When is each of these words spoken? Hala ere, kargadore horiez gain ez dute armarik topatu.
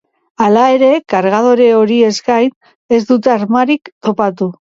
Hala 0.43 0.61
ere, 0.77 0.87
kargadore 1.13 1.67
horiez 1.81 2.13
gain 2.31 2.97
ez 2.97 3.01
dute 3.13 3.35
armarik 3.37 3.93
topatu. 4.09 4.51